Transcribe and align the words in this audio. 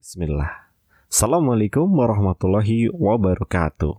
Bismillah. 0.00 0.72
Assalamualaikum 1.12 1.84
warahmatullahi 1.84 2.88
wabarakatuh. 2.88 3.92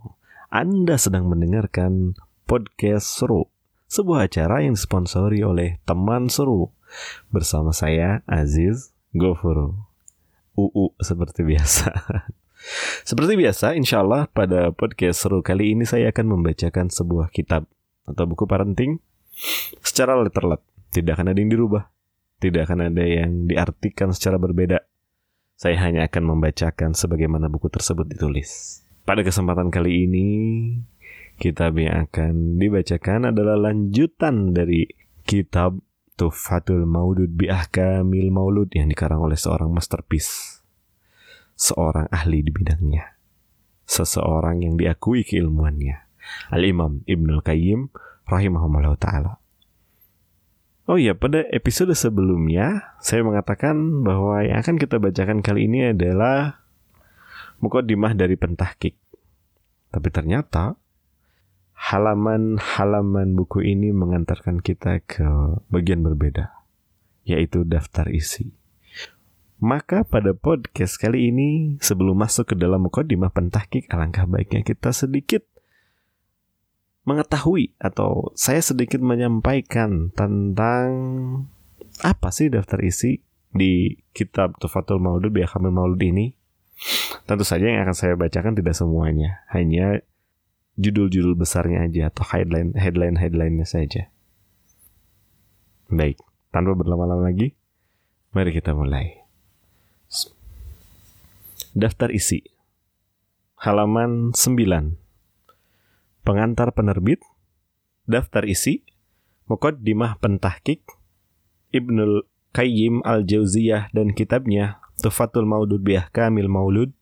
Anda 0.50 0.98
sedang 0.98 1.30
mendengarkan 1.30 2.18
podcast 2.42 3.06
seru, 3.06 3.46
sebuah 3.86 4.26
acara 4.26 4.66
yang 4.66 4.74
disponsori 4.74 5.46
oleh 5.46 5.78
teman 5.86 6.26
seru. 6.26 6.74
Bersama 7.30 7.70
saya 7.70 8.26
Aziz 8.26 8.90
Gofuru. 9.14 9.78
UU 10.58 10.90
seperti 10.98 11.46
biasa. 11.46 11.94
seperti 13.08 13.38
biasa, 13.38 13.78
insya 13.78 14.02
Allah 14.02 14.26
pada 14.26 14.74
podcast 14.74 15.22
seru 15.22 15.38
kali 15.38 15.78
ini 15.78 15.86
saya 15.86 16.10
akan 16.10 16.34
membacakan 16.34 16.90
sebuah 16.90 17.30
kitab 17.30 17.70
atau 18.10 18.26
buku 18.26 18.42
parenting 18.50 18.98
secara 19.86 20.18
letterlet. 20.18 20.58
Tidak 20.90 21.14
akan 21.14 21.30
ada 21.30 21.38
yang 21.38 21.54
dirubah. 21.54 21.86
Tidak 22.42 22.66
akan 22.66 22.90
ada 22.90 23.06
yang 23.06 23.46
diartikan 23.46 24.10
secara 24.10 24.34
berbeda 24.34 24.82
saya 25.62 25.78
hanya 25.78 26.10
akan 26.10 26.34
membacakan 26.34 26.90
sebagaimana 26.90 27.46
buku 27.46 27.70
tersebut 27.70 28.10
ditulis. 28.10 28.82
Pada 29.06 29.22
kesempatan 29.22 29.70
kali 29.70 30.10
ini, 30.10 30.26
kitab 31.38 31.78
yang 31.78 32.10
akan 32.10 32.58
dibacakan 32.58 33.30
adalah 33.30 33.54
lanjutan 33.70 34.50
dari 34.50 34.90
kitab 35.22 35.78
Tufatul 36.18 36.82
Maulud 36.82 37.38
bi 37.38 37.46
Ahkamil 37.46 38.34
Maulud 38.34 38.74
yang 38.74 38.90
dikarang 38.90 39.22
oleh 39.22 39.38
seorang 39.38 39.70
masterpiece. 39.70 40.66
Seorang 41.54 42.10
ahli 42.10 42.42
di 42.42 42.50
bidangnya. 42.50 43.14
Seseorang 43.86 44.66
yang 44.66 44.74
diakui 44.74 45.22
keilmuannya. 45.22 46.10
Al-Imam 46.50 47.06
Ibnul 47.06 47.38
Qayyim 47.38 47.86
rahimahumullah 48.26 48.98
ta'ala. 48.98 49.41
Oh 50.82 50.98
iya, 50.98 51.14
pada 51.14 51.46
episode 51.54 51.94
sebelumnya 51.94 52.98
saya 52.98 53.22
mengatakan 53.22 54.02
bahwa 54.02 54.42
yang 54.42 54.58
akan 54.58 54.82
kita 54.82 54.98
bacakan 54.98 55.38
kali 55.38 55.70
ini 55.70 55.94
adalah 55.94 56.66
mukodimah 57.62 58.18
dari 58.18 58.34
pentahkik. 58.34 58.98
Tapi 59.94 60.08
ternyata 60.10 60.74
halaman-halaman 61.78 63.38
buku 63.38 63.62
ini 63.62 63.94
mengantarkan 63.94 64.58
kita 64.58 64.98
ke 65.06 65.22
bagian 65.70 66.02
berbeda, 66.02 66.50
yaitu 67.22 67.62
daftar 67.62 68.10
isi. 68.10 68.50
Maka 69.62 70.02
pada 70.02 70.34
podcast 70.34 70.98
kali 70.98 71.30
ini, 71.30 71.78
sebelum 71.78 72.18
masuk 72.18 72.50
ke 72.50 72.54
dalam 72.58 72.82
mukodimah 72.82 73.30
pentahkik, 73.30 73.86
alangkah 73.94 74.26
baiknya 74.26 74.66
kita 74.66 74.90
sedikit 74.90 75.46
mengetahui 77.02 77.74
atau 77.82 78.30
saya 78.38 78.62
sedikit 78.62 79.02
menyampaikan 79.02 80.14
tentang 80.14 80.88
apa 82.02 82.30
sih 82.30 82.48
daftar 82.48 82.78
isi 82.82 83.20
di 83.52 84.00
kitab 84.16 84.56
Tufatul 84.62 85.02
Maulud 85.02 85.34
Biakamil 85.34 85.74
Maulud 85.74 86.00
ini. 86.00 86.32
Tentu 87.28 87.46
saja 87.46 87.68
yang 87.68 87.86
akan 87.86 87.94
saya 87.94 88.14
bacakan 88.18 88.58
tidak 88.58 88.74
semuanya, 88.74 89.46
hanya 89.54 90.02
judul-judul 90.74 91.38
besarnya 91.38 91.86
aja 91.86 92.10
atau 92.10 92.26
headline 92.26 92.74
headline 92.74 93.20
headlinenya 93.20 93.66
saja. 93.68 94.10
Baik, 95.92 96.18
tanpa 96.50 96.72
berlama-lama 96.74 97.28
lagi, 97.28 97.54
mari 98.34 98.50
kita 98.50 98.72
mulai. 98.74 99.22
Daftar 101.76 102.10
isi 102.10 102.42
halaman 103.62 104.34
9 104.34 105.01
pengantar 106.22 106.74
penerbit, 106.74 107.22
daftar 108.06 108.46
isi, 108.46 108.86
Muqaddimah 109.50 110.22
Pentahkik, 110.22 110.86
Ibnul 111.74 112.26
Qayyim 112.54 113.02
Al-Jauziyah 113.02 113.90
dan 113.90 114.14
kitabnya 114.14 114.80
Tufatul 115.02 115.44
Maudud 115.44 115.82
Biah 115.82 116.06
Kamil 116.14 116.46
Maulud, 116.46 116.94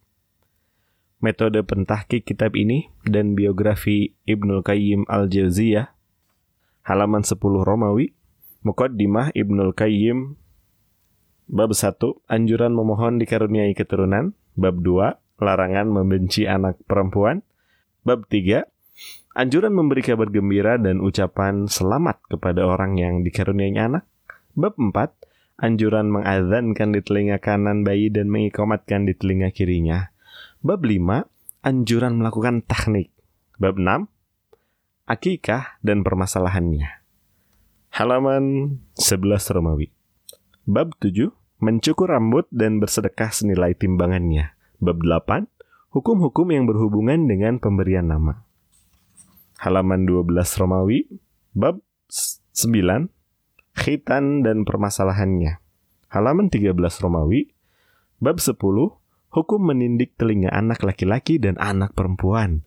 metode 1.21 1.61
pentahkik 1.61 2.25
kitab 2.25 2.57
ini 2.57 2.89
dan 3.05 3.37
biografi 3.37 4.17
Ibnul 4.25 4.65
Qayyim 4.65 5.05
Al-Jauziyah, 5.05 5.93
halaman 6.89 7.23
10 7.23 7.37
Romawi, 7.41 8.17
Muqaddimah 8.65 9.37
Ibnul 9.37 9.77
Qayyim 9.77 10.41
Bab 11.51 11.75
1, 11.75 11.99
anjuran 12.31 12.71
memohon 12.71 13.19
dikaruniai 13.19 13.75
keturunan. 13.75 14.39
Bab 14.55 14.79
2, 14.87 15.19
larangan 15.43 15.91
membenci 15.91 16.47
anak 16.47 16.79
perempuan. 16.87 17.43
Bab 18.07 18.31
3, 18.31 18.71
Anjuran 19.31 19.71
memberi 19.71 20.03
kabar 20.03 20.27
gembira 20.27 20.75
dan 20.75 20.99
ucapan 20.99 21.71
selamat 21.71 22.35
kepada 22.35 22.67
orang 22.67 22.99
yang 22.99 23.23
dikaruniai 23.23 23.79
anak. 23.79 24.03
Bab 24.59 24.75
4. 24.75 24.91
Anjuran 25.63 26.11
mengadzankan 26.11 26.91
di 26.91 27.01
telinga 27.01 27.39
kanan 27.39 27.87
bayi 27.87 28.11
dan 28.11 28.27
mengikomatkan 28.27 29.07
di 29.07 29.15
telinga 29.15 29.55
kirinya. 29.55 30.11
Bab 30.67 30.83
5. 30.83 31.31
Anjuran 31.63 32.19
melakukan 32.19 32.67
teknik. 32.67 33.15
Bab 33.55 33.79
6. 33.79 34.11
Akikah 35.07 35.79
dan 35.79 36.03
permasalahannya. 36.03 36.91
Halaman 37.95 38.77
11 38.99 39.55
Romawi. 39.55 39.95
Bab 40.67 40.99
7. 40.99 41.31
Mencukur 41.63 42.11
rambut 42.11 42.51
dan 42.51 42.83
bersedekah 42.83 43.31
senilai 43.31 43.79
timbangannya. 43.79 44.59
Bab 44.83 44.99
8. 45.07 45.47
Hukum-hukum 45.95 46.51
yang 46.51 46.67
berhubungan 46.67 47.31
dengan 47.31 47.63
pemberian 47.63 48.11
nama 48.11 48.50
halaman 49.61 50.09
12 50.09 50.41
Romawi, 50.57 51.05
bab 51.53 51.85
9, 52.09 53.13
khitan 53.77 54.41
dan 54.41 54.65
permasalahannya. 54.65 55.61
Halaman 56.09 56.49
13 56.49 56.73
Romawi, 57.05 57.53
bab 58.25 58.41
10, 58.41 58.57
hukum 59.31 59.61
menindik 59.61 60.17
telinga 60.17 60.49
anak 60.51 60.81
laki-laki 60.81 61.37
dan 61.37 61.61
anak 61.61 61.93
perempuan. 61.93 62.65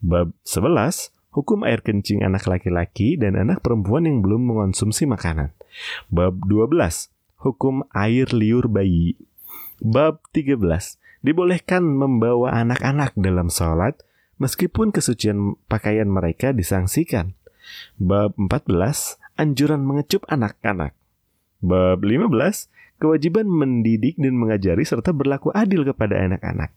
Bab 0.00 0.32
11, 0.48 1.12
hukum 1.36 1.60
air 1.62 1.84
kencing 1.84 2.24
anak 2.24 2.48
laki-laki 2.48 3.20
dan 3.20 3.36
anak 3.36 3.60
perempuan 3.60 4.08
yang 4.08 4.24
belum 4.24 4.48
mengonsumsi 4.48 5.04
makanan. 5.04 5.52
Bab 6.08 6.40
12, 6.48 7.12
hukum 7.44 7.84
air 7.92 8.32
liur 8.32 8.64
bayi. 8.72 9.20
Bab 9.84 10.24
13, 10.32 10.56
dibolehkan 11.20 11.84
membawa 11.84 12.56
anak-anak 12.64 13.12
dalam 13.20 13.52
sholat 13.52 14.00
meskipun 14.40 14.90
kesucian 14.90 15.60
pakaian 15.68 16.08
mereka 16.08 16.50
disangsikan. 16.56 17.36
Bab 18.00 18.34
14, 18.40 19.20
anjuran 19.38 19.84
mengecup 19.84 20.26
anak-anak. 20.26 20.96
Bab 21.60 22.02
15, 22.02 22.72
kewajiban 22.98 23.46
mendidik 23.46 24.16
dan 24.16 24.34
mengajari 24.34 24.82
serta 24.82 25.12
berlaku 25.12 25.52
adil 25.52 25.84
kepada 25.84 26.18
anak-anak. 26.18 26.72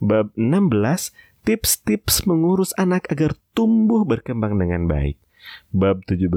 Bab 0.00 0.32
16, 0.34 1.12
tips-tips 1.44 2.24
mengurus 2.24 2.72
anak 2.80 3.06
agar 3.12 3.36
tumbuh 3.52 4.08
berkembang 4.08 4.56
dengan 4.56 4.88
baik. 4.88 5.20
Bab 5.74 6.06
17, 6.06 6.28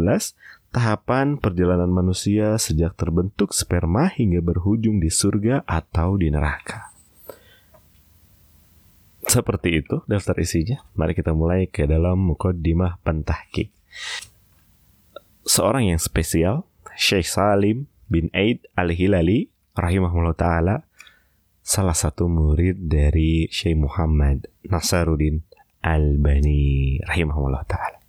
tahapan 0.74 1.38
perjalanan 1.38 1.91
manusia 1.91 2.58
sejak 2.58 2.97
terbentuk 2.97 3.53
sperma 3.53 4.09
hingga 4.12 4.41
berhujung 4.41 5.00
di 5.00 5.14
surga 5.14 5.64
atau 5.64 6.18
di 6.18 6.34
neraka. 6.34 6.95
Seperti 9.25 9.81
itu 9.81 10.06
daftar 10.06 10.38
isinya. 10.38 10.86
Mari 10.94 11.18
kita 11.18 11.34
mulai 11.34 11.66
ke 11.66 11.90
dalam 11.90 12.22
mukaddimah 12.30 13.02
pentahkik. 13.02 13.74
Seorang 15.46 15.90
yang 15.94 16.02
spesial, 16.02 16.66
Syekh 16.97 17.30
Salim 17.30 17.90
bin 18.09 18.30
Aid 18.34 18.66
Al-Hilali 18.78 19.50
rahimahullah 19.75 20.38
taala 20.38 20.85
salah 21.66 21.97
satu 21.97 22.30
murid 22.30 22.85
dari 22.85 23.50
Syekh 23.50 23.78
Muhammad 23.78 24.46
Nasaruddin 24.69 25.41
Al-Bani 25.81 27.02
rahimahullah 27.06 27.64
taala. 27.66 28.00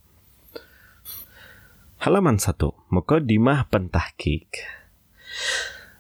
Halaman 2.00 2.37
1, 2.38 2.55
Mukaddimah 2.93 3.66
Pentahkik. 3.72 4.62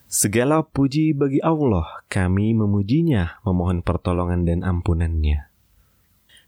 Segala 0.06 0.62
puji 0.62 1.18
bagi 1.18 1.42
Allah, 1.42 1.82
kami 2.06 2.54
memujinya, 2.54 3.42
memohon 3.42 3.82
pertolongan 3.82 4.46
dan 4.46 4.62
ampunannya. 4.62 5.50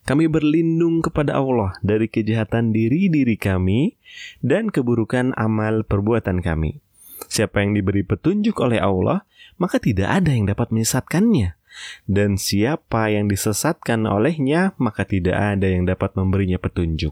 Kami 0.06 0.30
berlindung 0.30 1.02
kepada 1.02 1.34
Allah 1.42 1.74
dari 1.82 2.06
kejahatan 2.06 2.70
diri-diri 2.70 3.34
kami 3.34 3.98
dan 4.46 4.70
keburukan 4.70 5.34
amal 5.34 5.82
perbuatan 5.82 6.38
kami. 6.38 6.78
Siapa 7.26 7.58
yang 7.66 7.74
diberi 7.74 8.06
petunjuk 8.06 8.62
oleh 8.62 8.78
Allah, 8.78 9.26
maka 9.58 9.82
tidak 9.82 10.06
ada 10.06 10.30
yang 10.30 10.46
dapat 10.46 10.70
menyesatkannya. 10.70 11.58
Dan 12.06 12.38
siapa 12.38 13.10
yang 13.10 13.26
disesatkan 13.26 14.06
olehnya, 14.06 14.78
maka 14.78 15.02
tidak 15.02 15.34
ada 15.34 15.66
yang 15.66 15.82
dapat 15.82 16.14
memberinya 16.14 16.62
petunjuk. 16.62 17.10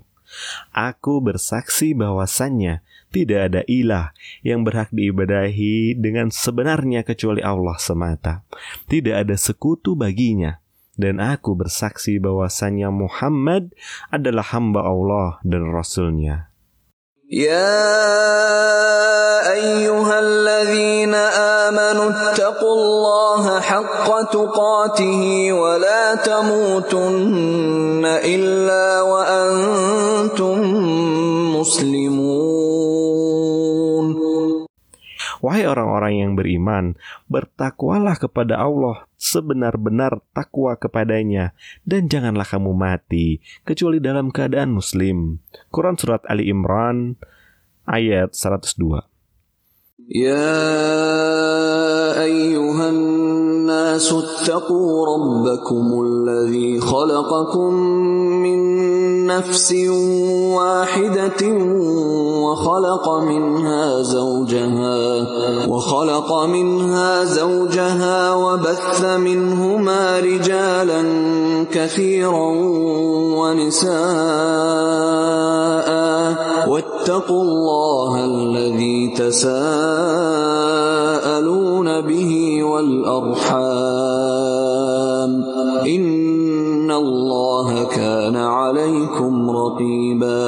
Aku 0.70 1.19
bersaksi 1.19 1.90
bahwasannya 1.90 2.87
tidak 3.12 3.39
ada 3.51 3.62
ilah 3.68 4.15
yang 4.39 4.63
berhak 4.63 4.88
diibadahi 4.95 6.00
dengan 6.00 6.31
sebenarnya 6.31 7.03
kecuali 7.03 7.44
Allah 7.44 7.75
semata. 7.75 8.47
Tidak 8.88 9.15
ada 9.27 9.35
sekutu 9.35 10.00
baginya. 10.00 10.63
Dan 10.95 11.23
aku 11.23 11.56
bersaksi 11.56 12.19
bahwasannya 12.19 12.88
Muhammad 12.91 13.71
adalah 14.12 14.44
hamba 14.56 14.85
Allah 14.85 15.39
dan 15.44 15.71
Rasulnya. 15.71 16.51
يا 17.31 17.71
أيها 19.56 20.19
الذين 20.19 21.15
آمنوا 21.15 22.09
اتقوا 22.12 22.75
الله 22.75 23.59
حق 23.59 24.21
تقاته 24.31 25.53
ولا 25.53 26.15
تموتن 26.15 28.03
إلا 28.06 29.01
وأنتم 29.01 30.57
مسلمون 31.56 32.25
Wahai 35.46 35.62
orang-orang 35.62 36.26
yang 36.26 36.32
beriman, 36.34 36.98
bertakwalah 37.31 38.19
kepada 38.19 38.58
Allah 38.58 39.06
sebenar-benar 39.14 40.19
takwa 40.34 40.75
kepadanya 40.75 41.54
dan 41.87 42.10
janganlah 42.10 42.43
kamu 42.43 42.75
mati 42.75 43.38
kecuali 43.62 44.02
dalam 44.02 44.34
keadaan 44.34 44.75
muslim. 44.75 45.38
Quran 45.70 45.94
surat 45.94 46.26
Ali 46.26 46.50
Imran 46.50 47.14
ayat 47.87 48.34
102. 48.34 49.15
يا 50.14 50.62
أيها 52.23 52.88
الناس 52.88 54.12
اتقوا 54.12 55.06
ربكم 55.06 56.03
الذي 56.06 56.81
خلقكم 56.81 57.75
من 58.43 59.26
نفس 59.26 59.73
واحدة 60.55 61.43
وخلق 62.43 63.08
منها 63.19 64.03
زوجها 64.03 65.26
وخلق 65.69 66.44
منها 66.44 67.25
زوجها 67.25 68.35
وبث 68.35 69.05
منهما 69.05 70.20
رجالا 70.20 71.03
كثيرا 71.73 72.50
ونساء 73.38 73.97
واتقوا 76.69 77.43
الله 77.43 78.25
الذي 78.25 79.14
تساءلون 79.17 79.95
به 82.01 82.63
والأرحام 82.63 83.51
إن 85.85 86.89
الله 86.91 87.69
كان 87.89 88.35
عليكم 88.35 89.33
رقيبا 89.50 90.41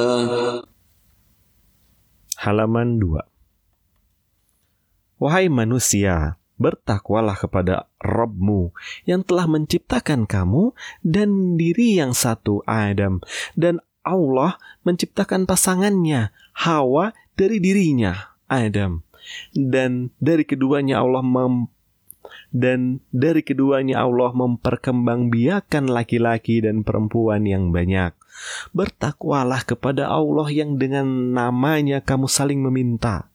Halaman 2.44 3.00
2 3.00 3.24
Wahai 5.16 5.48
manusia, 5.48 6.36
bertakwalah 6.60 7.40
kepada 7.40 7.88
Rabbmu 8.04 8.76
yang 9.08 9.24
telah 9.24 9.48
menciptakan 9.48 10.28
kamu 10.28 10.76
dan 11.00 11.56
diri 11.56 11.96
yang 11.96 12.12
satu 12.12 12.60
Adam 12.68 13.24
dan 13.56 13.80
Allah 14.04 14.60
menciptakan 14.84 15.48
pasangannya 15.48 16.36
Hawa 16.52 17.16
dari 17.32 17.64
dirinya 17.64 18.36
Adam 18.52 19.00
dan 19.53 20.13
dari 20.21 20.43
keduanya 20.45 21.01
Allah 21.01 21.23
mem 21.25 21.69
dan 22.49 23.01
dari 23.13 23.45
keduanya 23.45 24.01
Allah 24.05 24.33
memperkembangbiakan 24.33 25.89
laki-laki 25.89 26.61
dan 26.61 26.81
perempuan 26.81 27.45
yang 27.45 27.69
banyak. 27.69 28.13
Bertakwalah 28.71 29.67
kepada 29.67 30.09
Allah 30.09 30.47
yang 30.49 30.79
dengan 30.79 31.35
namanya 31.35 31.99
kamu 32.01 32.29
saling 32.29 32.61
meminta 32.63 33.27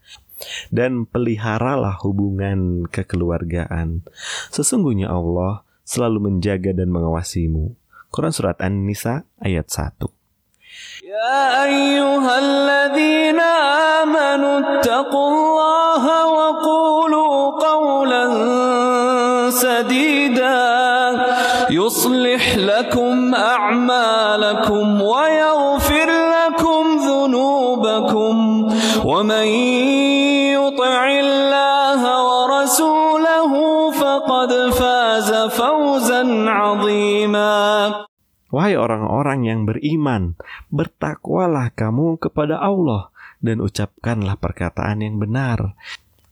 dan 0.75 1.07
peliharalah 1.07 2.01
hubungan 2.03 2.89
kekeluargaan. 2.91 4.03
Sesungguhnya 4.51 5.13
Allah 5.13 5.63
selalu 5.87 6.33
menjaga 6.33 6.75
dan 6.75 6.91
mengawasimu. 6.91 7.77
Quran 8.11 8.35
Surat 8.35 8.59
An-Nisa 8.63 9.27
ayat 9.43 9.67
1 9.71 10.24
يا 11.05 11.65
أيها 11.65 12.39
الذين 12.39 13.41
آمنوا 14.03 14.61
اتقوا 14.61 15.29
الله 15.31 16.27
وقولوا 16.27 17.51
قولا 17.51 18.25
سديدا 19.51 20.65
يصلح 21.71 22.57
لكم 22.57 23.35
أعمالكم 23.35 25.03
ويغفر 25.03 25.64
Wahai 38.55 38.79
orang-orang 38.79 39.51
yang 39.51 39.61
beriman, 39.67 40.39
bertakwalah 40.71 41.75
kamu 41.75 42.23
kepada 42.23 42.63
Allah 42.63 43.11
dan 43.43 43.59
ucapkanlah 43.59 44.39
perkataan 44.39 45.03
yang 45.03 45.19
benar. 45.19 45.75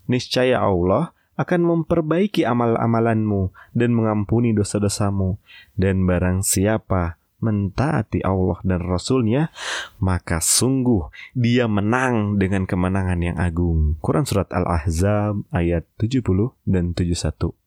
Niscaya 0.06 0.62
Allah 0.62 1.10
akan 1.34 1.66
memperbaiki 1.66 2.46
amal-amalanmu 2.46 3.50
dan 3.74 3.90
mengampuni 3.90 4.54
dosa-dosamu. 4.54 5.34
Dan 5.74 6.06
barang 6.06 6.46
siapa 6.46 7.18
mentaati 7.42 8.22
Allah 8.22 8.62
dan 8.62 8.86
Rasulnya, 8.86 9.50
maka 9.98 10.38
sungguh 10.38 11.10
dia 11.34 11.66
menang 11.66 12.38
dengan 12.38 12.70
kemenangan 12.70 13.18
yang 13.18 13.34
agung. 13.34 13.98
Quran 13.98 14.22
Surat 14.22 14.46
Al-Ahzab 14.54 15.42
ayat 15.50 15.90
70 15.98 16.22
dan 16.70 16.94
71 16.94 17.61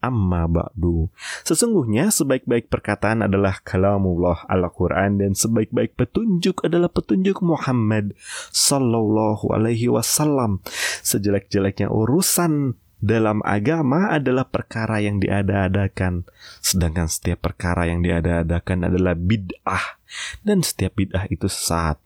amma 0.00 0.48
ba'du. 0.48 1.12
Sesungguhnya 1.44 2.08
sebaik-baik 2.08 2.72
perkataan 2.72 3.24
adalah 3.24 3.60
kalamullah 3.60 4.48
Al-Quran 4.48 5.20
dan 5.20 5.32
sebaik-baik 5.36 5.94
petunjuk 5.94 6.64
adalah 6.64 6.88
petunjuk 6.88 7.44
Muhammad 7.44 8.16
Sallallahu 8.50 9.52
Alaihi 9.52 9.92
Wasallam. 9.92 10.64
Sejelek-jeleknya 11.04 11.92
urusan 11.92 12.80
dalam 13.00 13.40
agama 13.48 14.12
adalah 14.12 14.44
perkara 14.44 15.00
yang 15.00 15.24
diada-adakan, 15.24 16.28
sedangkan 16.60 17.08
setiap 17.08 17.40
perkara 17.48 17.88
yang 17.88 18.04
diada-adakan 18.04 18.92
adalah 18.92 19.16
bid'ah, 19.16 19.96
dan 20.44 20.60
setiap 20.60 21.00
bid'ah 21.00 21.24
itu 21.32 21.48
sesat, 21.48 21.96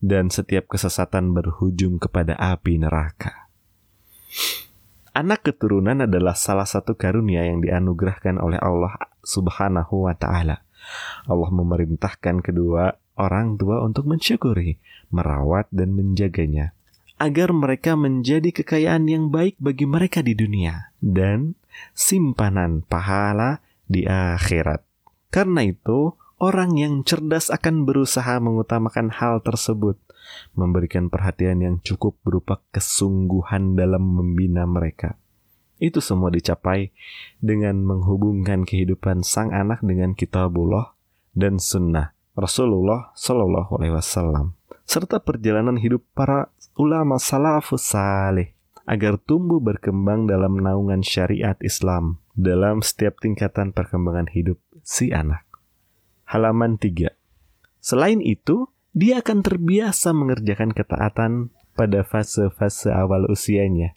dan 0.00 0.32
setiap 0.32 0.72
kesesatan 0.72 1.36
berujung 1.36 2.00
kepada 2.00 2.32
api 2.40 2.80
neraka. 2.80 3.52
Anak 5.12 5.44
keturunan 5.44 6.08
adalah 6.08 6.32
salah 6.32 6.64
satu 6.64 6.96
karunia 6.96 7.44
yang 7.44 7.60
dianugerahkan 7.60 8.40
oleh 8.40 8.56
Allah 8.56 8.96
Subhanahu 9.20 10.08
wa 10.08 10.16
taala. 10.16 10.64
Allah 11.28 11.50
memerintahkan 11.52 12.40
kedua 12.40 12.96
orang 13.20 13.60
tua 13.60 13.84
untuk 13.84 14.08
mensyukuri, 14.08 14.80
merawat 15.12 15.68
dan 15.68 15.92
menjaganya 15.92 16.72
agar 17.22 17.54
mereka 17.54 17.94
menjadi 17.94 18.50
kekayaan 18.50 19.06
yang 19.06 19.30
baik 19.30 19.54
bagi 19.62 19.86
mereka 19.86 20.26
di 20.26 20.34
dunia 20.34 20.90
dan 20.98 21.54
simpanan 21.94 22.82
pahala 22.82 23.62
di 23.86 24.02
akhirat. 24.10 24.82
Karena 25.30 25.62
itu, 25.62 26.18
orang 26.42 26.74
yang 26.74 27.06
cerdas 27.06 27.46
akan 27.46 27.86
berusaha 27.86 28.42
mengutamakan 28.42 29.14
hal 29.14 29.38
tersebut 29.38 29.94
memberikan 30.54 31.08
perhatian 31.08 31.60
yang 31.62 31.76
cukup 31.80 32.18
berupa 32.22 32.60
kesungguhan 32.70 33.74
dalam 33.74 34.02
membina 34.02 34.68
mereka. 34.68 35.16
Itu 35.82 35.98
semua 35.98 36.30
dicapai 36.30 36.94
dengan 37.42 37.82
menghubungkan 37.82 38.62
kehidupan 38.62 39.26
sang 39.26 39.50
anak 39.50 39.82
dengan 39.82 40.14
kitabullah 40.14 40.94
dan 41.34 41.58
sunnah 41.58 42.14
Rasulullah 42.38 43.10
Shallallahu 43.18 43.82
Alaihi 43.82 43.94
Wasallam 43.98 44.56
serta 44.86 45.20
perjalanan 45.22 45.78
hidup 45.80 46.04
para 46.12 46.52
ulama 46.76 47.16
salafus 47.16 47.92
saleh 47.92 48.54
agar 48.84 49.18
tumbuh 49.18 49.62
berkembang 49.62 50.26
dalam 50.26 50.58
naungan 50.58 51.00
syariat 51.06 51.54
Islam 51.62 52.18
dalam 52.34 52.82
setiap 52.82 53.20
tingkatan 53.22 53.70
perkembangan 53.70 54.32
hidup 54.32 54.58
si 54.82 55.14
anak. 55.14 55.46
Halaman 56.26 56.80
3. 56.80 57.12
Selain 57.82 58.18
itu, 58.24 58.70
dia 58.92 59.24
akan 59.24 59.40
terbiasa 59.40 60.12
mengerjakan 60.12 60.76
ketaatan 60.76 61.32
pada 61.72 62.04
fase-fase 62.04 62.92
awal 62.92 63.24
usianya, 63.32 63.96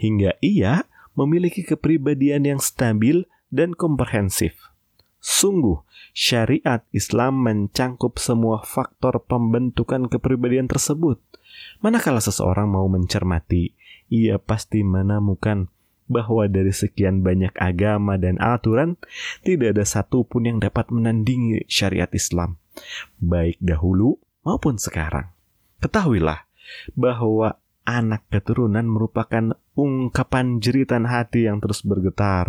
hingga 0.00 0.36
ia 0.40 0.88
memiliki 1.12 1.60
kepribadian 1.60 2.48
yang 2.48 2.60
stabil 2.60 3.28
dan 3.52 3.76
komprehensif. 3.76 4.56
Sungguh, 5.20 5.84
syariat 6.16 6.80
Islam 6.96 7.44
mencangkup 7.44 8.16
semua 8.16 8.64
faktor 8.64 9.20
pembentukan 9.28 10.08
kepribadian 10.08 10.64
tersebut. 10.64 11.20
Manakala 11.84 12.24
seseorang 12.24 12.72
mau 12.72 12.88
mencermati, 12.88 13.76
ia 14.08 14.40
pasti 14.40 14.80
menemukan 14.80 15.68
bahwa 16.08 16.48
dari 16.48 16.72
sekian 16.72 17.20
banyak 17.20 17.52
agama 17.60 18.16
dan 18.16 18.40
aturan, 18.40 18.96
tidak 19.44 19.76
ada 19.76 19.84
satupun 19.84 20.48
yang 20.48 20.58
dapat 20.58 20.88
menandingi 20.88 21.68
syariat 21.70 22.10
Islam, 22.10 22.56
baik 23.20 23.60
dahulu 23.60 24.18
maupun 24.44 24.76
sekarang. 24.80 25.32
Ketahuilah 25.80 26.44
bahwa 26.94 27.56
anak 27.88 28.28
keturunan 28.28 28.86
merupakan 28.86 29.56
ungkapan 29.74 30.60
jeritan 30.60 31.08
hati 31.08 31.48
yang 31.48 31.58
terus 31.58 31.82
bergetar. 31.82 32.46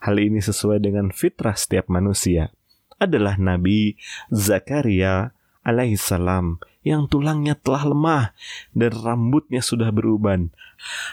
Hal 0.00 0.16
ini 0.16 0.38
sesuai 0.38 0.80
dengan 0.80 1.10
fitrah 1.10 1.56
setiap 1.56 1.90
manusia. 1.90 2.54
Adalah 2.96 3.36
Nabi 3.36 3.98
Zakaria 4.32 5.36
alaihissalam 5.66 6.62
yang 6.86 7.10
tulangnya 7.10 7.58
telah 7.58 7.82
lemah 7.82 8.24
dan 8.70 8.94
rambutnya 8.94 9.58
sudah 9.60 9.90
beruban. 9.90 10.54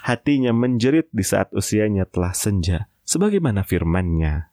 Hatinya 0.06 0.54
menjerit 0.54 1.10
di 1.10 1.26
saat 1.26 1.50
usianya 1.52 2.06
telah 2.06 2.38
senja, 2.38 2.86
sebagaimana 3.02 3.66
firman-Nya. 3.66 4.53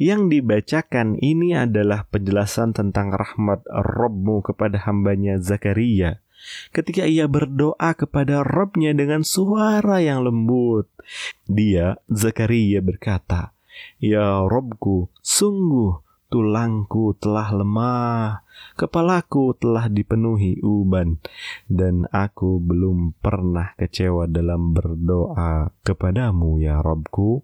Yang 0.00 0.22
dibacakan 0.32 1.20
ini 1.20 1.52
adalah 1.52 2.08
penjelasan 2.08 2.72
tentang 2.72 3.12
rahmat 3.12 3.62
Robmu 3.68 4.40
kepada 4.40 4.80
hambanya 4.88 5.36
Zakaria 5.36 6.24
ketika 6.72 7.04
ia 7.04 7.28
berdoa 7.28 7.92
kepada 7.94 8.42
Robnya 8.44 8.96
dengan 8.96 9.22
suara 9.22 10.00
yang 10.00 10.24
lembut. 10.24 10.88
Dia, 11.46 12.00
Zakaria 12.08 12.80
berkata, 12.80 13.52
Ya 14.00 14.44
Robku, 14.44 15.08
sungguh 15.20 16.09
tulangku 16.30 17.18
telah 17.18 17.50
lemah, 17.50 18.46
kepalaku 18.78 19.58
telah 19.58 19.90
dipenuhi 19.90 20.62
uban, 20.62 21.18
dan 21.66 22.06
aku 22.14 22.62
belum 22.62 23.18
pernah 23.18 23.74
kecewa 23.74 24.30
dalam 24.30 24.70
berdoa 24.70 25.74
kepadamu 25.82 26.62
ya 26.62 26.78
Robku. 26.80 27.42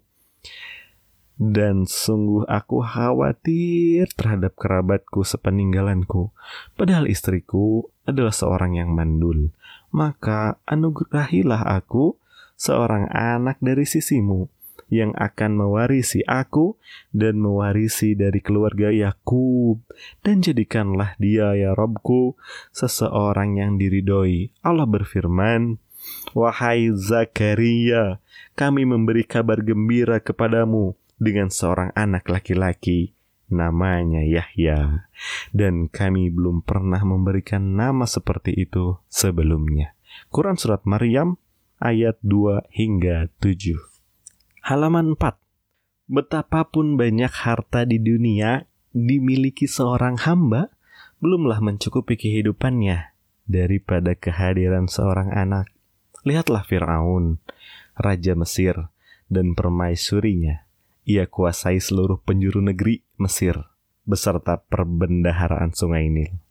Dan 1.37 1.85
sungguh 1.85 2.49
aku 2.49 2.81
khawatir 2.81 4.09
terhadap 4.17 4.57
kerabatku 4.57 5.21
sepeninggalanku, 5.21 6.33
padahal 6.73 7.05
istriku 7.05 7.93
adalah 8.09 8.33
seorang 8.33 8.81
yang 8.81 8.89
mandul. 8.95 9.53
Maka 9.93 10.57
anugerahilah 10.65 11.61
aku 11.61 12.17
seorang 12.57 13.05
anak 13.13 13.61
dari 13.61 13.85
sisimu 13.85 14.49
yang 14.87 15.11
akan 15.15 15.59
mewarisi 15.59 16.23
aku 16.23 16.79
dan 17.11 17.39
mewarisi 17.39 18.15
dari 18.15 18.39
keluarga 18.39 18.91
Yakub 18.91 19.83
dan 20.23 20.39
jadikanlah 20.39 21.15
dia 21.19 21.55
ya 21.55 21.75
Robku 21.75 22.39
seseorang 22.71 23.59
yang 23.59 23.75
diridhoi. 23.75 24.55
Allah 24.63 24.87
berfirman, 24.87 25.79
Wahai 26.31 26.93
Zakaria, 26.95 28.23
kami 28.55 28.87
memberi 28.87 29.27
kabar 29.27 29.59
gembira 29.59 30.23
kepadamu 30.23 30.95
dengan 31.19 31.51
seorang 31.51 31.91
anak 31.97 32.29
laki-laki 32.31 33.17
namanya 33.47 34.23
Yahya 34.23 35.07
dan 35.55 35.87
kami 35.87 36.27
belum 36.27 36.67
pernah 36.67 36.99
memberikan 37.03 37.75
nama 37.79 38.03
seperti 38.03 38.55
itu 38.55 38.99
sebelumnya. 39.07 39.95
Quran 40.31 40.59
surat 40.59 40.83
Maryam 40.83 41.39
ayat 41.79 42.19
2 42.23 42.67
hingga 42.71 43.31
7. 43.39 43.96
Halaman 44.67 45.15
4. 45.15 46.11
Betapapun 46.11 46.99
banyak 46.99 47.31
harta 47.31 47.87
di 47.87 48.03
dunia 48.03 48.67
dimiliki 48.91 49.63
seorang 49.63 50.19
hamba, 50.27 50.75
belumlah 51.23 51.63
mencukupi 51.63 52.19
kehidupannya 52.19 53.15
daripada 53.47 54.11
kehadiran 54.11 54.91
seorang 54.91 55.31
anak. 55.31 55.71
Lihatlah 56.27 56.67
Firaun, 56.67 57.39
raja 57.95 58.35
Mesir, 58.35 58.91
dan 59.31 59.55
permaisurinya. 59.55 60.67
Ia 61.07 61.31
kuasai 61.31 61.79
seluruh 61.79 62.19
penjuru 62.19 62.59
negeri 62.59 63.07
Mesir 63.15 63.55
beserta 64.03 64.59
perbendaharaan 64.67 65.71
sungai 65.71 66.11
Nil 66.11 66.43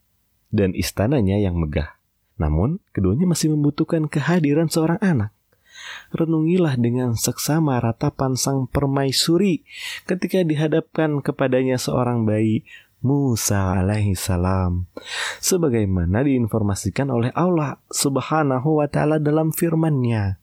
dan 0.49 0.73
istananya 0.73 1.37
yang 1.37 1.61
megah. 1.61 2.01
Namun, 2.41 2.81
keduanya 2.97 3.29
masih 3.29 3.53
membutuhkan 3.53 4.09
kehadiran 4.09 4.73
seorang 4.73 4.97
anak 5.05 5.36
Renungilah 6.12 6.76
dengan 6.76 7.16
seksama 7.16 7.80
ratapan 7.80 8.36
sang 8.36 8.68
permaisuri 8.68 9.64
ketika 10.04 10.44
dihadapkan 10.44 11.24
kepadanya 11.24 11.80
seorang 11.80 12.28
bayi 12.28 12.68
Musa 13.02 13.82
alaihi 13.82 14.14
salam 14.14 14.86
sebagaimana 15.42 16.22
diinformasikan 16.22 17.10
oleh 17.10 17.34
Allah 17.34 17.82
Subhanahu 17.90 18.78
wa 18.78 18.86
taala 18.86 19.18
dalam 19.18 19.50
firman-Nya. 19.50 20.38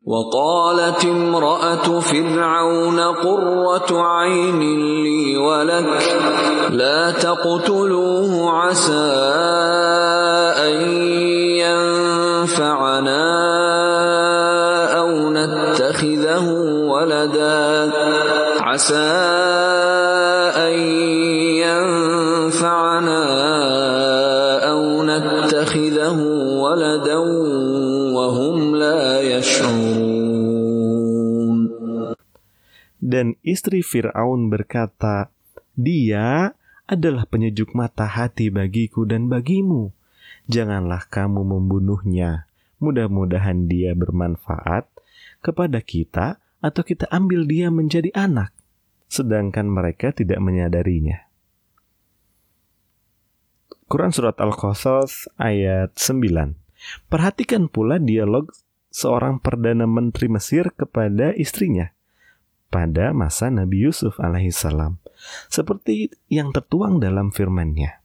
وقالت 0.00 1.04
امرأة 1.04 2.00
فرعون 2.00 3.00
قرة 3.00 3.90
عين 3.92 4.60
لي 5.04 5.36
ولك 5.36 6.02
لا 6.72 7.10
تقتلوه 7.10 8.50
عسى 8.50 9.12
أن 10.56 10.76
ينفعنا 11.60 13.20
أو 13.73 13.73
نتخذه 16.04 16.44
ولدا 16.92 17.56
عسى 18.60 19.12
أن 20.68 20.76
ينفعنا 21.64 23.22
أو 24.60 24.80
نتخذه 25.08 26.18
ولدا 26.60 27.18
وهم 28.12 28.76
لا 28.76 29.24
يشعرون 29.24 30.60
Dan 33.00 33.40
istri 33.40 33.80
Firaun 33.80 34.52
berkata, 34.52 35.32
"Dia 35.72 36.52
adalah 36.84 37.24
penyejuk 37.24 37.72
mata 37.72 38.04
hati 38.04 38.52
bagiku 38.52 39.08
dan 39.08 39.32
bagimu. 39.32 39.88
Janganlah 40.44 41.08
kamu 41.08 41.40
membunuhnya. 41.42 42.44
Mudah-mudahan 42.76 43.66
dia 43.66 43.96
bermanfaat 43.96 44.93
kepada 45.45 45.77
kita 45.85 46.41
atau 46.65 46.81
kita 46.81 47.05
ambil 47.13 47.45
dia 47.45 47.69
menjadi 47.69 48.09
anak." 48.17 48.49
Sedangkan 49.05 49.69
mereka 49.69 50.09
tidak 50.09 50.41
menyadarinya. 50.41 51.29
Quran 53.85 54.09
Surat 54.09 54.41
Al-Qasas 54.41 55.29
ayat 55.37 55.93
9 55.93 56.57
Perhatikan 57.05 57.69
pula 57.69 58.01
dialog 58.01 58.49
seorang 58.89 59.37
Perdana 59.37 59.85
Menteri 59.85 60.25
Mesir 60.25 60.73
kepada 60.73 61.37
istrinya 61.37 61.93
pada 62.75 63.15
masa 63.15 63.47
Nabi 63.47 63.87
Yusuf 63.87 64.19
alaihissalam. 64.19 64.99
Seperti 65.47 66.11
yang 66.27 66.51
tertuang 66.51 66.99
dalam 66.99 67.31
firman-Nya. 67.31 68.04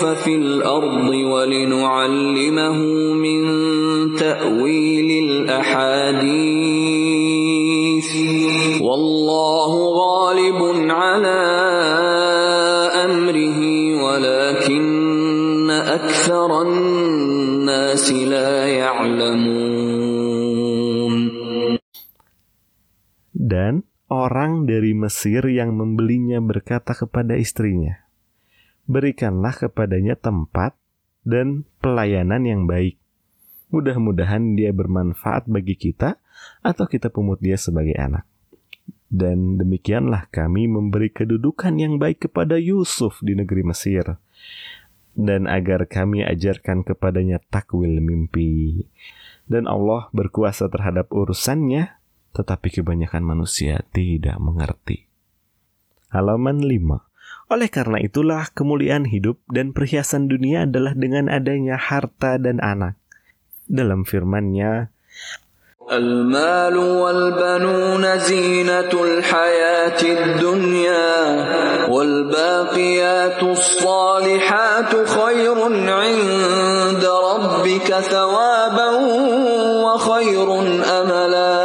ليوسف 0.00 0.24
في 0.24 0.34
الأرض 0.34 1.08
ولنعلمه 1.08 2.78
من 3.12 3.40
تأويل 4.16 5.24
الأحاديث 5.28 6.16
والله 8.80 9.72
غالب 10.00 10.60
على 10.90 11.40
أمره 13.04 13.60
ولكن 14.04 15.70
أكثر 15.70 16.62
الناس 16.62 18.12
لا 18.12 18.66
يعلمون 18.66 19.76
Dan 23.46 23.86
orang 24.10 24.66
dari 24.66 24.90
Mesir 24.96 25.46
yang 25.46 25.76
membelinya 25.78 26.42
berkata 26.42 26.98
kepada 26.98 27.38
istrinya, 27.38 28.06
Berikanlah 28.91 29.55
kepadanya 29.55 30.19
tempat 30.19 30.75
dan 31.23 31.63
pelayanan 31.79 32.43
yang 32.43 32.67
baik. 32.67 32.99
Mudah-mudahan 33.71 34.59
dia 34.59 34.75
bermanfaat 34.75 35.47
bagi 35.47 35.79
kita 35.79 36.19
atau 36.59 36.85
kita 36.91 37.07
pungut 37.07 37.39
dia 37.39 37.55
sebagai 37.55 37.95
anak. 37.95 38.27
Dan 39.07 39.55
demikianlah 39.55 40.27
kami 40.27 40.67
memberi 40.67 41.07
kedudukan 41.07 41.79
yang 41.79 42.03
baik 42.03 42.27
kepada 42.27 42.59
Yusuf 42.59 43.23
di 43.23 43.31
negeri 43.31 43.63
Mesir. 43.63 44.19
Dan 45.15 45.47
agar 45.47 45.87
kami 45.87 46.27
ajarkan 46.27 46.83
kepadanya 46.83 47.39
takwil 47.47 48.03
mimpi. 48.03 48.83
Dan 49.47 49.71
Allah 49.71 50.11
berkuasa 50.11 50.67
terhadap 50.67 51.15
urusannya, 51.15 51.95
tetapi 52.35 52.67
kebanyakan 52.75 53.23
manusia 53.23 53.87
tidak 53.95 54.35
mengerti. 54.35 55.07
Halaman 56.11 56.59
5 56.59 57.10
oleh 57.50 57.70
karena 57.70 58.02
itulah 58.02 58.50
kemuliaan 58.50 59.06
hidup 59.06 59.38
dan 59.46 59.70
perhiasan 59.70 60.26
dunia 60.26 60.66
adalah 60.66 60.98
dengan 60.98 61.30
adanya 61.30 61.78
harta 61.78 62.42
dan 62.42 62.58
anak. 62.58 62.98
Dalam 63.66 64.02
firman-Nya, 64.06 64.90
المال 65.86 66.76
والبنون 66.78 68.18
زينة 68.18 68.90
الحياة 68.90 70.02
الدنيا 70.02 71.14
والباقيات 71.86 73.42
الصالحات 73.42 74.92
خير 75.08 75.58
عند 75.86 77.04
ربك 77.06 77.88
ثوابا 78.02 78.90
وخير 79.86 80.48
أملا 80.82 81.56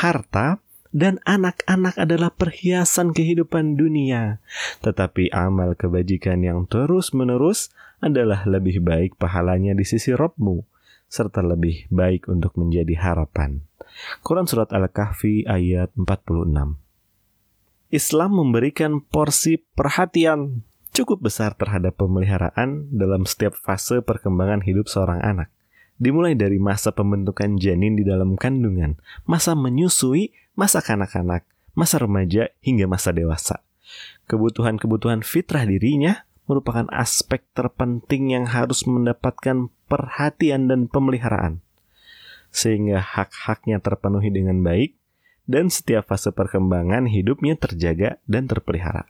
harta 0.00 0.56
dan 0.95 1.19
anak-anak 1.27 1.99
adalah 1.99 2.31
perhiasan 2.31 3.11
kehidupan 3.11 3.75
dunia, 3.75 4.39
tetapi 4.79 5.27
amal 5.35 5.75
kebajikan 5.75 6.39
yang 6.39 6.63
terus-menerus 6.71 7.75
adalah 7.99 8.47
lebih 8.47 8.79
baik 8.79 9.19
pahalanya 9.19 9.75
di 9.75 9.83
sisi 9.83 10.15
Robmu, 10.15 10.63
serta 11.11 11.43
lebih 11.43 11.91
baik 11.91 12.31
untuk 12.31 12.55
menjadi 12.55 12.95
harapan. 12.95 13.67
Quran 14.23 14.47
Surat 14.47 14.71
Al-Kahfi 14.71 15.43
ayat 15.43 15.91
46 15.99 16.79
Islam 17.91 18.31
memberikan 18.31 19.03
porsi 19.03 19.59
perhatian 19.59 20.63
cukup 20.95 21.27
besar 21.27 21.59
terhadap 21.59 21.99
pemeliharaan 21.99 22.87
dalam 22.95 23.27
setiap 23.27 23.51
fase 23.51 23.99
perkembangan 23.99 24.63
hidup 24.63 24.87
seorang 24.87 25.19
anak. 25.19 25.51
Dimulai 25.95 26.35
dari 26.35 26.59
masa 26.59 26.91
pembentukan 26.91 27.55
janin 27.55 27.95
di 27.95 28.03
dalam 28.03 28.35
kandungan, 28.35 28.99
masa 29.23 29.55
menyusui, 29.55 30.35
masa 30.55 30.79
kanak-kanak, 30.81 31.43
masa 31.77 32.01
remaja, 32.01 32.49
hingga 32.63 32.87
masa 32.87 33.11
dewasa. 33.11 33.61
Kebutuhan-kebutuhan 34.25 35.21
fitrah 35.21 35.67
dirinya 35.67 36.25
merupakan 36.49 36.89
aspek 36.89 37.45
terpenting 37.53 38.33
yang 38.33 38.49
harus 38.49 38.87
mendapatkan 38.89 39.69
perhatian 39.85 40.71
dan 40.71 40.89
pemeliharaan. 40.89 41.61
Sehingga 42.49 43.03
hak-haknya 43.03 43.83
terpenuhi 43.83 44.31
dengan 44.33 44.63
baik, 44.63 44.95
dan 45.45 45.69
setiap 45.69 46.09
fase 46.09 46.33
perkembangan 46.33 47.05
hidupnya 47.05 47.53
terjaga 47.53 48.17
dan 48.25 48.49
terpelihara. 48.49 49.05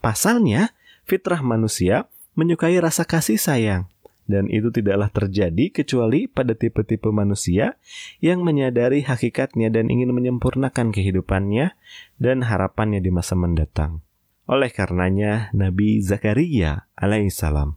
Pasalnya, 0.00 0.72
fitrah 1.04 1.44
manusia 1.44 2.08
menyukai 2.32 2.76
rasa 2.80 3.04
kasih 3.04 3.36
sayang, 3.36 3.84
dan 4.29 4.45
itu 4.45 4.69
tidaklah 4.69 5.09
terjadi 5.09 5.73
kecuali 5.73 6.29
pada 6.29 6.53
tipe-tipe 6.53 7.09
manusia 7.09 7.81
yang 8.21 8.45
menyadari 8.45 9.01
hakikatnya 9.01 9.73
dan 9.73 9.89
ingin 9.89 10.13
menyempurnakan 10.13 10.93
kehidupannya 10.93 11.73
dan 12.21 12.45
harapannya 12.45 13.01
di 13.01 13.09
masa 13.09 13.33
mendatang. 13.33 14.05
Oleh 14.45 14.69
karenanya, 14.69 15.49
Nabi 15.57 16.01
Zakaria 16.01 16.85
alaihissalam 16.93 17.73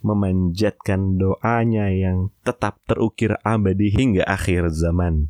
memanjatkan 0.00 1.20
doanya 1.20 1.92
yang 1.92 2.32
tetap 2.40 2.80
terukir 2.88 3.36
abadi 3.44 3.92
hingga 3.92 4.24
akhir 4.24 4.72
zaman. 4.72 5.28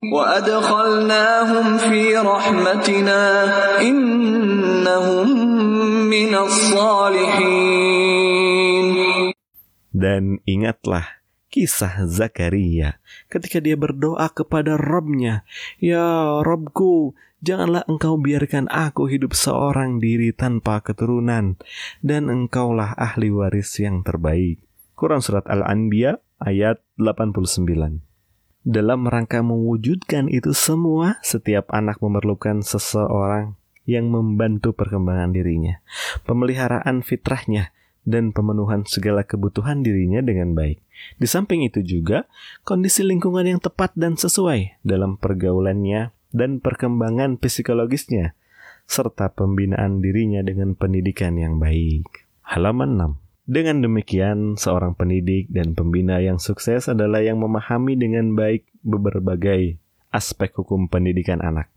وأدخلناهم 0.00 1.76
في 1.76 2.16
رحمتنا 2.16 3.22
إنهم 3.84 5.28
من 6.08 6.32
الصالحين 6.34 8.00
Dan 9.95 10.43
ingatlah 10.43 11.23
kisah 11.47 12.03
Zakaria 12.03 12.99
ketika 13.31 13.63
dia 13.63 13.79
berdoa 13.79 14.27
kepada 14.27 14.75
Robnya, 14.75 15.47
Ya 15.79 16.03
Robku, 16.43 17.15
janganlah 17.39 17.87
engkau 17.87 18.19
biarkan 18.19 18.67
aku 18.67 19.07
hidup 19.07 19.31
seorang 19.31 20.03
diri 20.03 20.35
tanpa 20.35 20.83
keturunan, 20.83 21.55
dan 22.03 22.27
engkaulah 22.27 22.91
ahli 22.99 23.31
waris 23.31 23.79
yang 23.79 24.03
terbaik. 24.03 24.59
Quran 24.99 25.23
Surat 25.23 25.47
Al-Anbiya 25.47 26.19
ayat 26.43 26.83
89 26.99 28.03
Dalam 28.67 29.07
rangka 29.07 29.39
mewujudkan 29.39 30.27
itu 30.27 30.51
semua, 30.51 31.23
setiap 31.23 31.71
anak 31.71 32.03
memerlukan 32.03 32.67
seseorang 32.67 33.55
yang 33.87 34.09
membantu 34.09 34.73
perkembangan 34.73 35.31
dirinya, 35.31 35.79
pemeliharaan 36.25 37.05
fitrahnya, 37.05 37.74
dan 38.05 38.31
pemenuhan 38.31 38.85
segala 38.85 39.25
kebutuhan 39.25 39.81
dirinya 39.81 40.21
dengan 40.21 40.53
baik. 40.53 40.79
Di 41.17 41.27
samping 41.27 41.65
itu 41.65 41.81
juga, 41.81 42.29
kondisi 42.61 43.01
lingkungan 43.01 43.43
yang 43.43 43.59
tepat 43.59 43.91
dan 43.97 44.15
sesuai 44.15 44.79
dalam 44.85 45.17
pergaulannya 45.17 46.13
dan 46.31 46.61
perkembangan 46.61 47.41
psikologisnya, 47.41 48.37
serta 48.85 49.33
pembinaan 49.33 49.99
dirinya 49.99 50.45
dengan 50.45 50.77
pendidikan 50.77 51.35
yang 51.35 51.57
baik. 51.57 52.29
Halaman 52.45 53.17
6 53.19 53.25
dengan 53.45 53.85
demikian, 53.85 54.57
seorang 54.57 54.97
pendidik 54.97 55.45
dan 55.53 55.77
pembina 55.77 56.17
yang 56.17 56.41
sukses 56.41 56.89
adalah 56.89 57.21
yang 57.21 57.37
memahami 57.37 57.93
dengan 57.93 58.33
baik 58.33 58.65
berbagai 58.81 59.77
aspek 60.09 60.49
hukum 60.57 60.89
pendidikan 60.89 61.45
anak, 61.45 61.69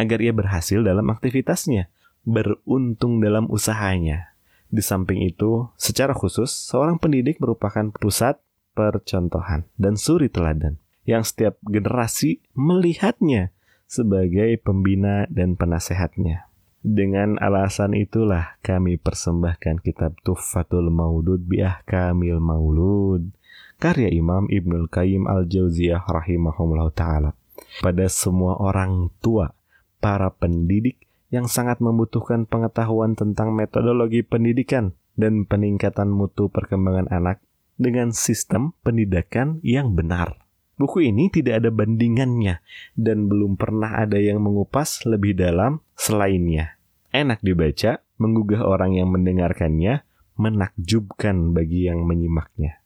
agar 0.00 0.16
ia 0.16 0.32
berhasil 0.32 0.80
dalam 0.80 1.12
aktivitasnya, 1.12 1.92
beruntung 2.24 3.20
dalam 3.20 3.52
usahanya, 3.52 4.29
di 4.70 4.82
samping 4.82 5.26
itu, 5.26 5.66
secara 5.74 6.14
khusus, 6.14 6.48
seorang 6.48 7.02
pendidik 7.02 7.42
merupakan 7.42 7.90
pusat 7.90 8.38
percontohan 8.72 9.66
dan 9.76 9.98
suri 9.98 10.30
teladan 10.30 10.78
yang 11.04 11.26
setiap 11.26 11.58
generasi 11.66 12.38
melihatnya 12.54 13.50
sebagai 13.90 14.54
pembina 14.62 15.26
dan 15.26 15.58
penasehatnya. 15.58 16.46
Dengan 16.80 17.36
alasan 17.42 17.92
itulah 17.92 18.56
kami 18.64 18.96
persembahkan 18.96 19.84
kitab 19.84 20.16
Tuhfatul 20.24 20.88
Maulud 20.88 21.44
biah 21.44 21.84
Kamil 21.84 22.40
Maulud 22.40 23.28
karya 23.76 24.08
Imam 24.08 24.48
Ibnul 24.48 24.88
Qayyim 24.88 25.28
Al-Jauziyah 25.28 26.08
rahimahullah 26.08 26.88
taala 26.96 27.36
pada 27.84 28.08
semua 28.08 28.56
orang 28.56 29.12
tua, 29.20 29.52
para 30.00 30.32
pendidik 30.32 31.09
yang 31.30 31.46
sangat 31.46 31.78
membutuhkan 31.78 32.44
pengetahuan 32.46 33.14
tentang 33.14 33.54
metodologi 33.54 34.26
pendidikan 34.26 34.98
dan 35.14 35.46
peningkatan 35.46 36.10
mutu 36.10 36.50
perkembangan 36.50 37.06
anak 37.10 37.38
dengan 37.80 38.12
sistem 38.12 38.76
pendidikan 38.82 39.62
yang 39.64 39.96
benar. 39.96 40.36
Buku 40.76 41.06
ini 41.06 41.28
tidak 41.28 41.64
ada 41.64 41.70
bandingannya 41.72 42.64
dan 42.96 43.28
belum 43.28 43.56
pernah 43.60 44.00
ada 44.00 44.16
yang 44.16 44.40
mengupas 44.40 45.04
lebih 45.04 45.36
dalam 45.36 45.84
selainnya. 45.92 46.80
Enak 47.12 47.44
dibaca, 47.44 48.00
menggugah 48.16 48.64
orang 48.64 48.96
yang 48.96 49.12
mendengarkannya, 49.12 50.02
menakjubkan 50.40 51.52
bagi 51.52 51.90
yang 51.90 52.08
menyimaknya. 52.08 52.80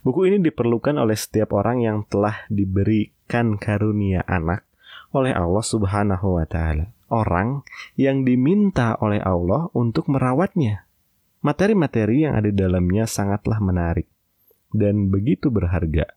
Buku 0.00 0.30
ini 0.30 0.38
diperlukan 0.40 0.96
oleh 0.96 1.18
setiap 1.18 1.52
orang 1.52 1.82
yang 1.82 2.06
telah 2.06 2.46
diberikan 2.48 3.58
karunia 3.58 4.22
anak 4.24 4.65
oleh 5.16 5.32
Allah 5.32 5.64
Subhanahu 5.64 6.36
wa 6.36 6.44
taala. 6.44 6.92
Orang 7.08 7.64
yang 7.96 8.26
diminta 8.26 8.98
oleh 9.00 9.22
Allah 9.22 9.72
untuk 9.72 10.10
merawatnya. 10.12 10.84
Materi-materi 11.40 12.26
yang 12.26 12.34
ada 12.36 12.50
di 12.50 12.58
dalamnya 12.58 13.06
sangatlah 13.06 13.62
menarik 13.62 14.10
dan 14.74 15.08
begitu 15.08 15.48
berharga. 15.48 16.12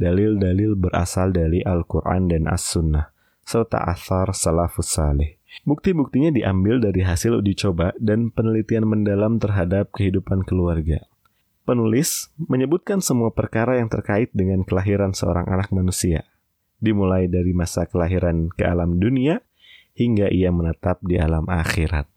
Dalil-dalil 0.00 0.74
berasal 0.74 1.30
dari 1.30 1.60
Al-Quran 1.62 2.32
dan 2.32 2.48
As-Sunnah, 2.48 3.12
serta 3.44 3.84
asar 3.86 4.32
salafus 4.32 4.96
saleh. 4.96 5.38
Bukti-buktinya 5.68 6.32
diambil 6.32 6.80
dari 6.80 7.04
hasil 7.04 7.44
uji 7.44 7.54
coba 7.60 7.92
dan 8.00 8.32
penelitian 8.32 8.88
mendalam 8.88 9.36
terhadap 9.36 9.92
kehidupan 9.92 10.48
keluarga. 10.48 11.04
Penulis 11.62 12.32
menyebutkan 12.40 12.98
semua 12.98 13.30
perkara 13.30 13.78
yang 13.78 13.86
terkait 13.86 14.32
dengan 14.34 14.66
kelahiran 14.66 15.14
seorang 15.14 15.46
anak 15.46 15.70
manusia. 15.70 16.26
Dimulai 16.82 17.30
dari 17.30 17.54
masa 17.54 17.86
kelahiran 17.86 18.50
ke 18.50 18.66
alam 18.66 18.98
dunia 18.98 19.38
hingga 19.94 20.26
ia 20.28 20.50
menetap 20.50 20.98
di 21.06 21.16
alam 21.16 21.46
akhirat. 21.46 22.10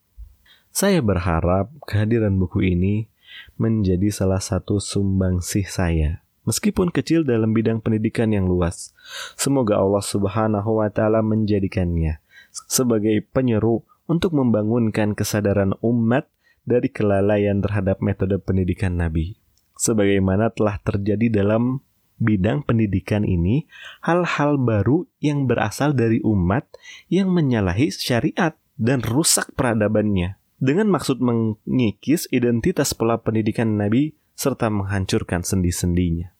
Saya 0.73 0.99
berharap 0.99 1.71
kehadiran 1.87 2.35
buku 2.35 2.75
ini 2.75 3.07
menjadi 3.55 4.11
salah 4.11 4.41
satu 4.43 4.81
sumbangsih 4.81 5.63
saya, 5.69 6.25
meskipun 6.43 6.91
kecil 6.91 7.23
dalam 7.23 7.55
bidang 7.55 7.79
pendidikan 7.79 8.33
yang 8.33 8.49
luas. 8.49 8.91
Semoga 9.39 9.79
Allah 9.79 10.03
Subhanahu 10.03 10.83
wa 10.83 10.89
Ta'ala 10.91 11.23
menjadikannya 11.23 12.19
sebagai 12.67 13.23
penyeru 13.31 13.83
untuk 14.07 14.35
membangunkan 14.35 15.15
kesadaran 15.15 15.75
umat 15.83 16.27
dari 16.63 16.89
kelalaian 16.89 17.61
terhadap 17.61 18.01
metode 18.01 18.39
pendidikan 18.41 18.97
Nabi. 18.97 19.37
Sebagaimana 19.75 20.55
telah 20.55 20.79
terjadi 20.79 21.43
dalam 21.43 21.83
bidang 22.17 22.63
pendidikan 22.63 23.27
ini, 23.27 23.67
hal-hal 24.03 24.55
baru 24.59 25.07
yang 25.19 25.45
berasal 25.45 25.91
dari 25.91 26.23
umat 26.23 26.67
yang 27.11 27.31
menyalahi 27.31 27.91
syariat 27.91 28.55
dan 28.75 29.03
rusak 29.03 29.55
peradabannya 29.55 30.39
dengan 30.59 30.87
maksud 30.91 31.19
mengikis 31.19 32.27
identitas 32.31 32.95
pola 32.95 33.19
pendidikan 33.19 33.75
Nabi 33.75 34.15
serta 34.35 34.71
menghancurkan 34.71 35.43
sendi-sendinya. 35.43 36.31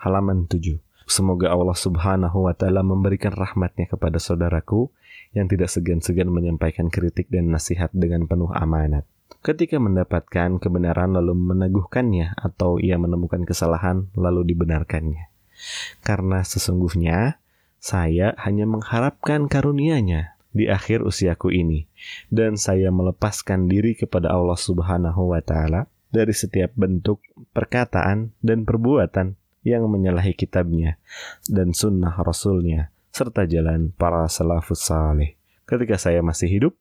Halaman 0.00 0.48
7. 0.48 0.80
Semoga 1.10 1.50
Allah 1.50 1.74
Subhanahu 1.74 2.46
wa 2.46 2.54
taala 2.54 2.86
memberikan 2.86 3.34
rahmatnya 3.34 3.90
kepada 3.90 4.22
saudaraku 4.22 4.94
yang 5.34 5.50
tidak 5.50 5.68
segan-segan 5.68 6.30
menyampaikan 6.30 6.86
kritik 6.86 7.26
dan 7.28 7.50
nasihat 7.50 7.90
dengan 7.90 8.30
penuh 8.30 8.48
amanat. 8.54 9.04
Ketika 9.40 9.78
mendapatkan 9.78 10.58
kebenaran 10.58 11.14
lalu 11.14 11.32
meneguhkannya 11.32 12.34
atau 12.36 12.76
ia 12.82 12.98
menemukan 12.98 13.46
kesalahan 13.46 14.10
lalu 14.18 14.52
dibenarkannya. 14.52 15.30
Karena 16.02 16.44
sesungguhnya 16.44 17.40
saya 17.80 18.36
hanya 18.44 18.68
mengharapkan 18.68 19.48
karunia-Nya 19.48 20.36
di 20.50 20.66
akhir 20.66 21.06
usiaku 21.06 21.54
ini 21.54 21.86
dan 22.28 22.58
saya 22.58 22.90
melepaskan 22.90 23.70
diri 23.70 23.94
kepada 23.94 24.34
Allah 24.34 24.58
Subhanahu 24.58 25.32
wa 25.32 25.40
taala 25.40 25.86
dari 26.10 26.34
setiap 26.34 26.74
bentuk 26.74 27.22
perkataan 27.54 28.34
dan 28.42 28.66
perbuatan 28.66 29.38
yang 29.62 29.86
menyalahi 29.86 30.34
kitabnya 30.34 30.98
dan 31.46 31.70
sunnah 31.70 32.18
rasulnya 32.18 32.90
serta 33.14 33.46
jalan 33.46 33.94
para 33.94 34.26
salafus 34.26 34.82
saleh 34.82 35.38
ketika 35.70 35.94
saya 35.94 36.18
masih 36.18 36.50
hidup 36.50 36.74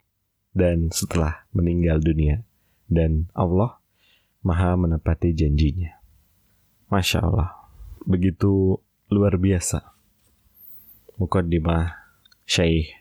dan 0.54 0.90
setelah 0.90 1.46
meninggal 1.54 2.02
dunia 2.02 2.42
dan 2.90 3.30
Allah 3.38 3.78
maha 4.42 4.76
menepati 4.80 5.36
janjinya 5.36 5.94
Masya 6.90 7.22
Allah 7.22 7.54
begitu 8.08 8.82
luar 9.14 9.38
biasa 9.38 9.84
Mukaddimah 11.20 12.00
Syekh 12.48 12.96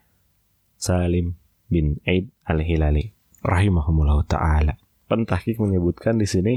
Salim 0.75 1.39
bin 1.71 2.03
Aid 2.03 2.31
al-Hilali 2.43 3.15
rahimahumullah 3.47 4.27
taala. 4.27 4.75
Pentahkik 5.07 5.63
menyebutkan 5.63 6.19
di 6.21 6.27
sini 6.29 6.55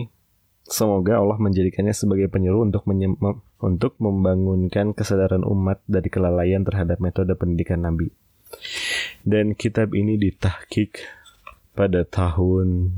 semoga 0.65 1.19
Allah 1.19 1.38
menjadikannya 1.39 1.95
sebagai 1.95 2.27
penyeru 2.27 2.65
untuk 2.65 2.84
untuk 3.62 3.93
membangunkan 4.01 4.97
kesadaran 4.97 5.45
umat 5.45 5.86
dari 5.88 6.10
kelalaian 6.10 6.65
terhadap 6.65 6.99
metode 6.99 7.32
pendidikan 7.38 7.86
Nabi. 7.86 8.12
Dan 9.22 9.54
kitab 9.54 9.94
ini 9.94 10.18
ditahkik 10.18 11.02
pada 11.78 12.04
tahun 12.04 12.98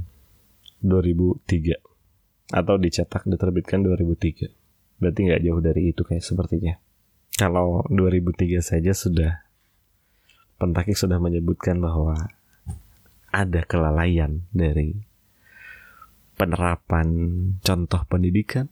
2003 0.82 2.54
atau 2.54 2.76
dicetak 2.80 3.28
diterbitkan 3.28 3.84
2003. 3.86 4.52
Berarti 5.00 5.20
nggak 5.26 5.42
jauh 5.44 5.62
dari 5.62 5.82
itu 5.92 6.02
kayak 6.06 6.24
sepertinya. 6.24 6.76
Kalau 7.34 7.82
2003 7.90 8.62
saja 8.62 8.94
sudah 8.94 9.44
Pentakik 10.64 10.96
sudah 10.96 11.20
menyebutkan 11.20 11.82
bahwa 11.84 12.16
ada 13.36 13.62
kelalaian 13.68 14.48
dari 14.56 14.96
penerapan 16.40 17.10
contoh 17.60 18.02
pendidikan 18.08 18.72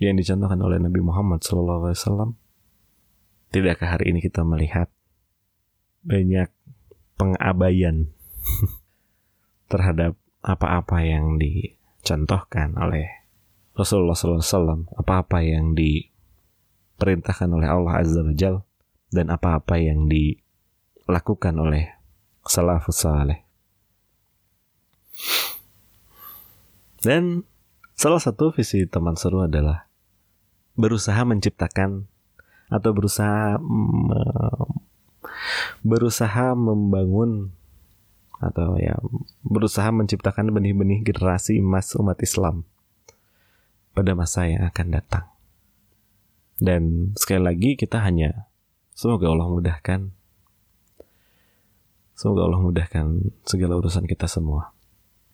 yang 0.00 0.16
dicontohkan 0.16 0.56
oleh 0.64 0.80
Nabi 0.80 1.04
Muhammad 1.04 1.44
SAW. 1.44 2.32
Tidakkah 3.52 4.00
hari 4.00 4.16
ini 4.16 4.24
kita 4.24 4.46
melihat 4.48 4.88
banyak 6.02 6.50
pengabaian 7.14 8.10
terhadap 9.72 10.18
apa-apa 10.42 11.06
yang 11.06 11.38
dicontohkan 11.38 12.74
oleh 12.74 13.22
Rasulullah 13.72 14.18
SAW, 14.18 14.90
apa-apa 14.98 15.40
yang 15.40 15.72
diperintahkan 15.72 17.48
oleh 17.48 17.68
Allah 17.70 18.04
Azza 18.04 18.20
wa 18.20 18.34
Jal, 18.36 18.66
dan 19.08 19.32
apa-apa 19.32 19.80
yang 19.80 20.10
di 20.10 20.36
lakukan 21.08 21.56
oleh 21.56 21.88
salafus 22.44 23.06
saleh. 23.06 23.46
Dan 27.02 27.42
salah 27.96 28.22
satu 28.22 28.54
visi 28.54 28.86
teman 28.86 29.18
seru 29.18 29.42
adalah 29.42 29.90
berusaha 30.76 31.18
menciptakan 31.26 32.06
atau 32.72 32.90
berusaha 32.94 33.60
berusaha 35.86 36.54
membangun 36.54 37.54
atau 38.42 38.74
ya 38.74 38.98
berusaha 39.46 39.86
menciptakan 39.94 40.50
benih-benih 40.50 41.06
generasi 41.06 41.62
emas 41.62 41.94
umat 41.94 42.18
Islam 42.18 42.66
pada 43.94 44.18
masa 44.18 44.50
yang 44.50 44.66
akan 44.66 44.88
datang. 44.90 45.26
Dan 46.62 47.14
sekali 47.18 47.42
lagi 47.42 47.70
kita 47.74 48.02
hanya 48.02 48.50
semoga 48.94 49.30
Allah 49.30 49.50
mudahkan 49.50 50.14
Semoga 52.22 52.46
Allah 52.46 52.62
mudahkan 52.62 53.34
segala 53.42 53.82
urusan 53.82 54.06
kita 54.06 54.30
semua. 54.30 54.70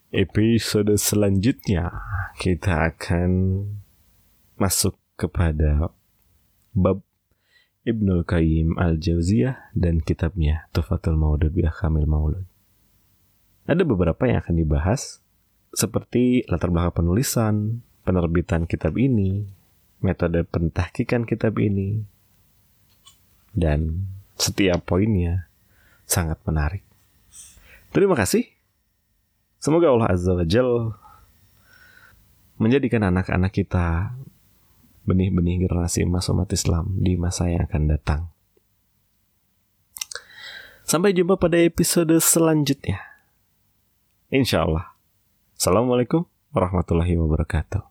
Episode 0.09 0.97
selanjutnya 0.97 1.93
kita 2.41 2.89
akan 2.89 3.61
masuk 4.57 4.97
kepada 5.13 5.93
bab 6.73 7.05
Ibnul 7.89 8.21
Qayyim 8.21 8.77
Al-Jauziyah 8.77 9.73
dan 9.73 9.97
kitabnya 10.05 10.69
Tufatul 10.69 11.17
Maulud 11.17 11.49
bi 11.49 11.65
Kamil 11.65 12.05
Maulud. 12.05 12.45
Ada 13.65 13.81
beberapa 13.81 14.29
yang 14.29 14.45
akan 14.45 14.55
dibahas 14.61 15.25
seperti 15.73 16.45
latar 16.45 16.69
belakang 16.69 17.01
penulisan, 17.01 17.81
penerbitan 18.05 18.69
kitab 18.69 18.97
ini, 19.01 19.45
metode 20.05 20.45
pentahkikan 20.45 21.25
kitab 21.25 21.57
ini, 21.57 22.05
dan 23.57 24.05
setiap 24.37 24.85
poinnya 24.85 25.49
sangat 26.05 26.37
menarik. 26.45 26.85
Terima 27.89 28.13
kasih. 28.13 28.45
Semoga 29.57 29.89
Allah 29.89 30.13
Azza 30.13 30.31
wa 30.33 30.45
Jal 30.45 30.93
menjadikan 32.61 33.01
anak-anak 33.07 33.49
kita 33.49 34.13
benih-benih 35.09 35.65
generasi 35.65 36.05
emas 36.05 36.29
umat 36.29 36.53
Islam 36.53 36.93
di 37.01 37.17
masa 37.17 37.49
yang 37.49 37.65
akan 37.65 37.83
datang. 37.89 38.21
Sampai 40.85 41.17
jumpa 41.17 41.41
pada 41.41 41.57
episode 41.57 42.13
selanjutnya. 42.21 43.01
Insya 44.29 44.69
Allah. 44.69 44.93
Assalamualaikum 45.57 46.29
warahmatullahi 46.53 47.17
wabarakatuh. 47.17 47.88